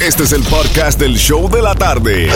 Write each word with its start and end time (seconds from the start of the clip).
Este 0.00 0.22
es 0.22 0.32
el 0.32 0.44
podcast 0.44 1.00
del 1.00 1.16
show 1.16 1.50
de 1.50 1.60
la 1.60 1.74
tarde. 1.74 2.30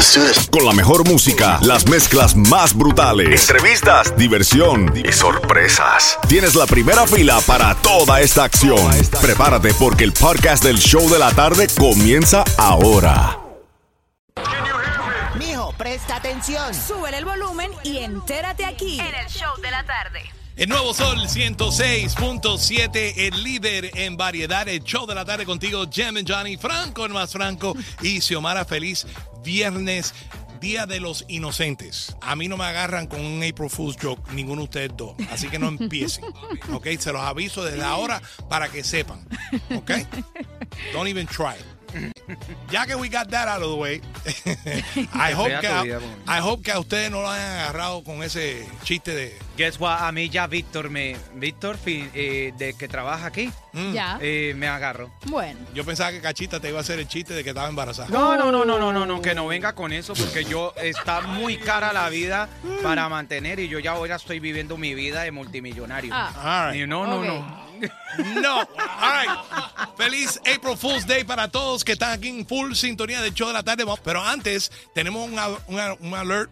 Con 0.51 0.67
la 0.67 0.73
mejor 0.73 1.09
música, 1.09 1.61
las 1.63 1.87
mezclas 1.89 2.35
más 2.35 2.75
brutales, 2.77 3.49
entrevistas, 3.49 4.17
diversión 4.17 4.93
y 4.97 5.13
sorpresas. 5.13 6.19
Tienes 6.29 6.57
la 6.57 6.67
primera 6.67 7.07
fila 7.07 7.41
para 7.47 7.77
toda 7.77 8.21
esta 8.21 8.43
acción. 8.43 8.91
Prepárate 9.21 9.73
porque 9.75 10.03
el 10.03 10.13
podcast 10.13 10.65
del 10.65 10.79
show 10.79 11.09
de 11.09 11.21
la 11.21 11.31
tarde 11.31 11.69
comienza 11.79 12.43
ahora. 12.59 13.39
Mijo, 15.39 15.73
presta 15.79 16.17
atención. 16.17 16.75
Sube 16.75 17.17
el 17.17 17.25
volumen 17.25 17.71
y 17.85 17.99
entérate 17.99 18.65
aquí 18.65 18.99
en 18.99 19.15
el 19.15 19.29
show 19.29 19.55
de 19.63 19.71
la 19.71 19.85
tarde. 19.85 20.42
El 20.55 20.69
Nuevo 20.69 20.93
Sol 20.93 21.19
106.7, 21.19 23.15
el 23.17 23.43
líder 23.43 23.91
en 23.95 24.19
variedad, 24.19 24.69
el 24.69 24.85
show 24.85 25.07
de 25.07 25.15
la 25.15 25.25
tarde 25.25 25.47
contigo, 25.47 25.87
Jem 25.91 26.19
and 26.19 26.31
Johnny, 26.31 26.59
Franco, 26.59 27.07
el 27.07 27.13
más 27.13 27.33
Franco 27.33 27.75
y 28.03 28.21
Xiomara 28.21 28.67
Feliz, 28.67 29.07
viernes, 29.43 30.13
Día 30.61 30.85
de 30.85 31.01
los 31.01 31.25
Inocentes. 31.29 32.15
A 32.21 32.37
mí 32.37 32.49
no 32.49 32.59
me 32.59 32.65
agarran 32.65 33.07
con 33.07 33.25
un 33.25 33.43
April 33.43 33.71
Fool's 33.71 33.97
joke, 34.01 34.31
ninguno 34.33 34.61
de 34.61 34.65
ustedes 34.65 34.91
dos, 34.95 35.15
así 35.31 35.49
que 35.49 35.59
no 35.59 35.69
empiecen, 35.69 36.25
¿ok? 36.73 36.87
Se 36.99 37.13
los 37.13 37.23
aviso 37.23 37.65
desde 37.65 37.83
ahora 37.83 38.21
para 38.51 38.69
que 38.69 38.85
sepan, 38.85 39.27
¿ok? 39.75 39.91
Don't 40.93 41.09
even 41.09 41.27
try. 41.27 41.57
Ya 42.71 42.87
que 42.87 42.95
we 42.95 43.09
got 43.09 43.29
that 43.29 43.49
out 43.49 43.63
of 43.63 43.71
the 43.71 43.77
way, 43.77 44.01
I 45.13 45.33
hope, 45.37 45.61
que 45.61 45.67
a, 45.67 46.01
I 46.27 46.41
hope 46.41 46.63
que 46.63 46.73
a 46.73 46.79
ustedes 46.79 47.11
no 47.11 47.21
lo 47.21 47.31
hayan 47.31 47.61
agarrado 47.61 48.03
con 48.03 48.23
ese 48.23 48.67
chiste 48.83 49.15
de... 49.15 49.39
Guess 49.57 49.79
what? 49.79 50.03
A 50.03 50.13
mí 50.13 50.31
ya 50.31 50.47
Víctor 50.47 50.89
me. 50.89 51.17
Víctor, 51.35 51.77
eh, 51.87 52.53
de 52.57 52.75
que 52.75 52.89
trabaja 52.89 53.27
aquí, 53.27 53.51
Ya. 53.93 54.19
eh, 54.21 54.55
me 54.57 54.69
agarro. 54.69 55.11
Bueno. 55.27 55.59
Yo 55.75 55.85
pensaba 55.85 56.11
que 56.13 56.21
Cachita 56.21 56.61
te 56.61 56.69
iba 56.69 56.79
a 56.79 56.83
hacer 56.83 56.99
el 56.99 57.09
chiste 57.09 57.33
de 57.35 57.43
que 57.43 57.51
estaba 57.51 57.69
embarazada. 57.69 58.09
No, 58.11 58.37
no, 58.37 58.53
no, 58.53 58.65
no, 58.65 58.79
no, 58.79 58.93
no, 58.93 59.07
no, 59.07 59.23
que 59.23 59.35
no 59.35 59.47
venga 59.47 59.75
con 59.75 59.93
eso, 59.93 60.15
porque 60.15 60.45
yo 60.45 60.75
está 60.77 61.21
muy 61.23 61.57
cara 61.57 61.93
la 61.93 62.09
vida 62.09 62.49
para 62.83 63.09
mantener 63.09 63.61
y 63.61 63.69
yo 63.69 63.79
ya 63.79 63.93
ahora 63.93 64.17
estoy 64.17 64.41
viviendo 64.41 64.77
mi 64.77 64.95
vida 64.95 65.23
de 65.23 65.31
multimillonario. 65.31 66.13
Ah. 66.15 66.67
All 66.67 66.73
right. 66.73 66.83
Y 66.83 66.87
no, 66.87 67.07
no, 67.07 67.23
no. 67.25 67.73
No. 68.41 68.59
All 68.61 68.67
right. 68.69 69.31
Feliz 69.97 70.39
April 70.41 70.77
Fool's 70.77 71.05
Day 71.07 71.25
para 71.25 71.49
todos 71.49 71.83
que 71.83 71.93
están 71.93 72.13
aquí 72.13 72.29
en 72.29 72.47
full 72.47 72.75
sintonía 72.75 73.21
del 73.21 73.35
show 73.35 73.49
de 73.49 73.55
la 73.55 73.63
tarde. 73.65 73.85
Pero 74.05 74.23
antes, 74.23 74.71
tenemos 74.95 75.29
un 75.29 76.15
alert, 76.15 76.51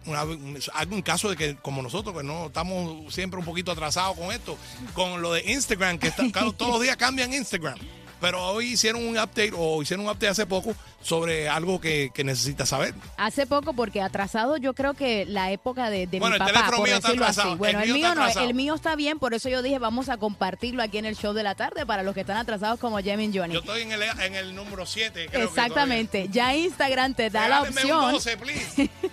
algún 0.73 1.01
caso 1.01 1.29
de 1.29 1.37
que, 1.37 1.55
como 1.55 1.81
nosotros, 1.81 2.17
que 2.17 2.23
no 2.23 2.47
estamos 2.47 3.13
siempre 3.13 3.39
un 3.39 3.45
poquito 3.45 3.71
atrasados 3.71 4.17
con 4.17 4.31
esto, 4.33 4.57
con 4.93 5.21
lo 5.21 5.31
de 5.33 5.49
Instagram, 5.51 5.99
que 5.99 6.07
está- 6.07 6.23
todos 6.57 6.71
los 6.73 6.81
días 6.81 6.97
cambian 7.11 7.33
Instagram. 7.33 7.77
Pero 8.21 8.39
hoy 8.51 8.73
hicieron 8.73 9.03
un 9.03 9.17
update, 9.17 9.51
o 9.57 9.81
hicieron 9.81 10.05
un 10.05 10.11
update 10.11 10.27
hace 10.27 10.45
poco, 10.45 10.75
sobre 11.01 11.49
algo 11.49 11.81
que, 11.81 12.11
que 12.13 12.23
necesitas 12.23 12.69
saber. 12.69 12.93
Hace 13.17 13.47
poco, 13.47 13.73
porque 13.73 13.99
atrasado 13.99 14.57
yo 14.57 14.75
creo 14.75 14.93
que 14.93 15.25
la 15.25 15.49
época 15.49 15.89
de, 15.89 16.05
de 16.05 16.19
Bueno, 16.19 16.35
mi 16.35 16.35
el 16.35 16.39
papá, 16.39 16.51
teléfono 16.51 16.77
por 16.77 16.87
mío 16.87 16.95
está 16.97 17.09
atrasado. 17.09 17.49
así. 17.49 17.57
Bueno, 17.57 17.79
El 17.79 17.85
el, 17.89 17.93
mío 17.95 18.05
mío 18.05 18.13
no, 18.15 18.21
atrasado. 18.21 18.45
el 18.47 18.53
mío 18.53 18.75
está 18.75 18.95
bien, 18.95 19.17
por 19.17 19.33
eso 19.33 19.49
yo 19.49 19.63
dije 19.63 19.79
vamos 19.79 20.07
a 20.09 20.17
compartirlo 20.17 20.83
aquí 20.83 20.99
en 20.99 21.05
el 21.05 21.15
show 21.17 21.33
de 21.33 21.41
la 21.41 21.55
tarde 21.55 21.83
para 21.87 22.03
los 22.03 22.13
que 22.13 22.21
están 22.21 22.37
atrasados 22.37 22.79
como 22.79 22.97
Jamie 22.97 23.31
y 23.33 23.37
Johnny. 23.39 23.55
Yo 23.55 23.61
estoy 23.61 23.81
en 23.81 23.91
el, 23.91 24.03
en 24.03 24.35
el 24.35 24.53
número 24.53 24.85
7. 24.85 25.29
Exactamente. 25.33 26.27
Ya 26.31 26.55
Instagram 26.55 27.15
te 27.15 27.31
da 27.31 27.47
la 27.49 27.61
Regáleme 27.63 27.91
un 27.91 28.03
opción. 28.05 28.11
12, 28.13 28.37
please. 28.37 28.89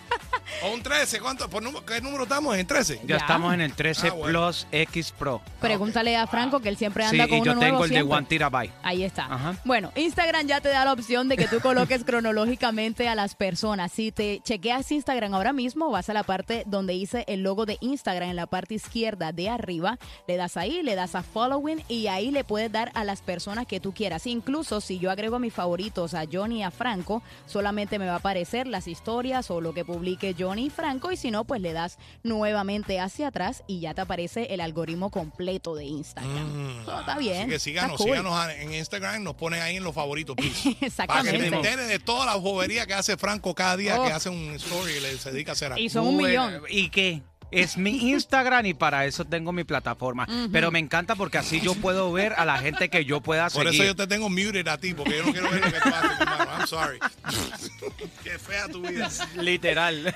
o 0.62 0.72
un 0.72 0.82
13. 0.82 1.20
¿Cuánto? 1.20 1.48
¿Por 1.48 1.62
número- 1.62 1.84
¿Qué 1.84 2.00
número 2.00 2.24
estamos? 2.24 2.56
¿En 2.56 2.66
13? 2.66 2.96
Ya, 3.04 3.06
Ya. 3.06 3.16
estamos 3.16 3.52
en 3.54 3.60
el 3.60 3.72
13 3.74 4.08
Ah, 4.08 4.12
bueno. 4.12 4.38
Plus 4.40 4.66
X 4.72 5.12
Pro. 5.18 5.40
Pregúntale 5.60 6.16
a 6.16 6.26
Franco 6.26 6.60
que 6.60 6.68
él 6.68 6.76
siempre 6.76 7.04
Sí, 7.08 7.20
anda 7.20 7.28
con 7.28 7.38
y 7.38 7.40
uno 7.42 7.54
yo 7.54 7.58
tengo 7.60 7.84
el 7.84 7.90
de 7.90 7.96
siempre. 7.96 8.16
1 8.18 8.26
terabyte. 8.26 8.72
Ahí 8.82 9.04
está. 9.04 9.24
Ajá. 9.26 9.56
Bueno, 9.64 9.92
Instagram 9.96 10.46
ya 10.46 10.60
te 10.60 10.68
da 10.68 10.84
la 10.84 10.92
opción 10.92 11.28
de 11.28 11.36
que 11.36 11.46
tú 11.48 11.60
coloques 11.60 12.04
cronológicamente 12.04 13.08
a 13.08 13.14
las 13.14 13.34
personas. 13.34 13.92
Si 13.92 14.12
te 14.12 14.40
chequeas 14.44 14.90
Instagram 14.92 15.34
ahora 15.34 15.52
mismo, 15.52 15.90
vas 15.90 16.08
a 16.08 16.14
la 16.14 16.22
parte 16.22 16.64
donde 16.66 16.92
dice 16.94 17.24
el 17.28 17.42
logo 17.42 17.66
de 17.66 17.78
Instagram 17.80 18.30
en 18.30 18.36
la 18.36 18.46
parte 18.46 18.74
izquierda 18.74 19.32
de 19.32 19.48
arriba, 19.48 19.98
le 20.26 20.36
das 20.36 20.56
ahí, 20.56 20.82
le 20.82 20.94
das 20.94 21.14
a 21.14 21.22
following 21.22 21.82
y 21.88 22.06
ahí 22.08 22.30
le 22.30 22.44
puedes 22.44 22.70
dar 22.72 22.90
a 22.94 23.04
las 23.04 23.22
personas 23.22 23.66
que 23.66 23.80
tú 23.80 23.92
quieras. 23.92 24.26
Incluso 24.26 24.80
si 24.80 24.98
yo 24.98 25.10
agrego 25.10 25.36
a 25.36 25.38
mis 25.40 25.52
favoritos 25.54 26.14
a 26.14 26.24
Johnny 26.30 26.58
y 26.58 26.62
a 26.62 26.70
Franco, 26.70 27.22
solamente 27.46 27.98
me 27.98 28.06
va 28.06 28.14
a 28.14 28.16
aparecer 28.16 28.66
las 28.66 28.88
historias 28.88 29.50
o 29.50 29.60
lo 29.60 29.72
que 29.74 29.84
publique 29.84 30.34
Johnny 30.48 30.66
y 30.66 30.70
Franco 30.70 31.12
y 31.12 31.16
si 31.16 31.30
no, 31.30 31.44
pues 31.44 31.60
le 31.60 31.72
das 31.72 31.98
nuevamente 32.22 33.00
hacia 33.00 33.28
atrás 33.28 33.62
y 33.66 33.80
ya 33.80 33.92
te 33.94 34.00
aparece 34.00 34.46
el 34.54 34.60
algoritmo 34.60 35.10
completo 35.10 35.74
de 35.74 35.84
Instagram. 35.84 36.84
Todo 36.84 37.00
está 37.00 37.18
bien. 37.18 37.36
Mm. 37.38 37.40
Así 37.42 37.50
que 37.50 37.58
síganos, 37.58 37.96
cool. 37.98 38.06
síganos 38.10 38.48
en 38.56 38.72
Instagram, 38.74 39.22
nos 39.22 39.34
ponen 39.34 39.60
ahí 39.62 39.76
en 39.76 39.84
los 39.84 39.94
favoritos, 39.94 40.36
please. 40.36 40.62
Para 40.62 40.78
que 40.80 40.86
Exactamente. 40.86 41.50
te 41.50 41.56
enteres 41.56 41.88
de 41.88 41.98
toda 41.98 42.26
la 42.26 42.36
bobería 42.36 42.86
que 42.86 42.94
hace 42.94 43.16
Franco 43.16 43.54
cada 43.54 43.76
día 43.76 44.00
Oh. 44.00 44.06
que 44.06 44.12
hace 44.12 44.28
un 44.30 44.54
story 44.54 44.92
y 44.92 45.00
le 45.00 45.18
se 45.18 45.32
dedica 45.32 45.52
a 45.52 45.54
hacer. 45.54 45.72
Y 45.78 45.88
son 45.88 46.06
un 46.06 46.16
Bueno, 46.18 46.46
millón. 46.50 46.62
¿Y 46.70 46.88
qué? 46.90 47.22
Es 47.50 47.76
mi 47.78 48.10
Instagram 48.10 48.66
y 48.66 48.74
para 48.74 49.06
eso 49.06 49.24
tengo 49.24 49.52
mi 49.52 49.64
plataforma. 49.64 50.26
Pero 50.52 50.70
me 50.70 50.78
encanta 50.78 51.14
porque 51.14 51.38
así 51.38 51.60
yo 51.60 51.74
puedo 51.74 52.12
ver 52.12 52.34
a 52.34 52.44
la 52.44 52.58
gente 52.58 52.88
que 52.90 53.04
yo 53.04 53.20
pueda 53.20 53.48
Por 53.48 53.64
seguir. 53.64 53.80
eso 53.80 53.84
yo 53.84 53.96
te 53.96 54.06
tengo 54.06 54.28
muted 54.28 54.66
a 54.68 54.76
ti, 54.78 54.94
porque 54.94 55.16
yo 55.18 55.24
no 55.26 55.32
quiero 55.32 55.50
ver 55.50 55.64
lo 55.64 55.72
que 55.72 55.80
tú 55.80 55.88
haces, 55.88 56.20
hermano. 56.20 56.50
I'm 56.58 56.66
sorry. 56.66 56.98
Qué 58.24 58.38
fea 58.38 58.68
tu 58.68 58.82
vida. 58.82 59.08
Literal. 59.36 60.14